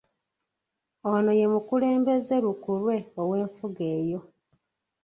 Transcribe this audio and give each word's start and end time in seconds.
Ono 1.11 1.31
ye 1.39 1.45
mukulembeze 1.53 2.35
lukulwe 2.45 2.95
ow'enfuga 3.21 3.83
eyo. 3.99 4.19